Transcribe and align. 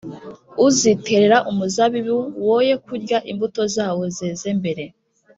uziterera 0.67 1.37
umuzabibu, 1.49 2.17
woye 2.47 2.73
kurya 2.85 3.17
imbuto 3.31 3.61
zawo 3.75 4.03
zeze 4.17 4.49
mbere. 4.59 4.83